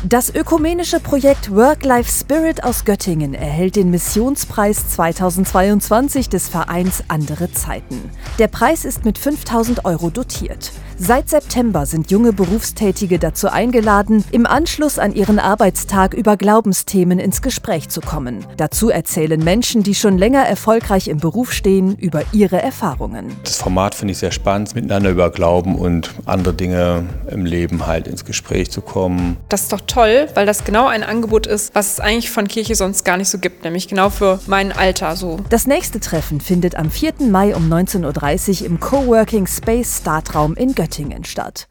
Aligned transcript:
Das 0.05 0.33
ökumenische 0.35 1.01
Projekt 1.01 1.51
Work-Life 1.51 2.11
Spirit 2.13 2.63
aus 2.63 2.85
Göttingen 2.85 3.33
erhält 3.33 3.77
den 3.77 3.91
Missionspreis 3.91 4.91
2022 4.91 6.29
des 6.29 6.49
Vereins 6.49 7.03
Andere 7.09 7.51
Zeiten. 7.51 8.11
Der 8.39 8.49
Preis 8.49 8.85
ist 8.85 9.07
mit 9.07 9.17
5000 9.17 9.87
Euro 9.87 10.11
dotiert. 10.11 10.73
Seit 10.99 11.29
September 11.29 11.85
sind 11.85 12.11
junge 12.11 12.33
Berufstätige 12.33 13.19
dazu 13.19 13.49
eingeladen, 13.49 14.25
im 14.31 14.47
Anschluss 14.47 14.99
an 14.99 15.15
ihren 15.15 15.39
Arbeitstag 15.39 16.15
über 16.15 16.39
Glaubensthemen 16.39 17.19
ins 17.19 17.43
Gespräch 17.43 17.91
zu 17.91 18.01
kommen. 18.01 18.47
Dazu 18.57 18.89
erzählen 18.89 19.39
Menschen, 19.45 19.83
die 19.83 19.95
schon 19.95 20.17
länger 20.17 20.47
erfolgreich 20.47 21.09
im 21.09 21.19
Beruf 21.19 21.53
stehen, 21.53 21.97
über 21.97 22.23
ihre 22.33 22.63
Erfahrungen. 22.63 23.37
Das 23.45 23.59
Format 23.59 23.95
finde 23.95 24.13
ich 24.13 24.19
sehr 24.19 24.31
spannend, 24.33 24.75
miteinander 24.75 25.11
über 25.11 25.29
Glauben 25.29 25.77
und 25.77 26.15
andere 26.25 26.55
Dinge 26.55 27.05
im 27.31 27.45
Leben 27.45 27.87
halt 27.87 28.09
ins 28.09 28.25
Gespräch 28.25 28.71
zu 28.71 28.81
kommen. 28.81 29.37
Das 29.51 29.65
ist 29.65 29.75
doch 29.75 29.83
toll, 29.87 30.29
weil 30.33 30.47
das 30.47 30.65
genau 30.65 30.87
ein 30.87 31.03
Angebot 31.03 31.47
ist, 31.47 31.75
was 31.75 31.93
es 31.93 32.01
eigentlich 32.01 32.31
von 32.31 32.49
Kirche 32.49 32.75
sonst 32.75 33.05
gar 33.05 33.19
nicht 33.19 33.29
so 33.29 33.37
gibt, 33.37 33.65
nämlich 33.65 33.87
genau 33.89 34.09
für 34.09 34.41
mein 34.47 34.73
Alter 34.73 35.15
so. 35.15 35.41
Das 35.51 35.67
nächste 35.67 36.01
Treffen 36.01 36.41
findet 36.41 36.75
am 36.75 36.91
4. 36.91 37.13
Mai 37.31 37.55
um 37.55 37.71
19.30 37.71 38.63
Uhr 38.63 38.67
im 38.67 38.81
Coworking 38.81 39.47
Space 39.47 39.99
Startraum 39.99 40.55
in 40.55 40.75
Göttingen 40.75 40.86
statt. 41.25 41.67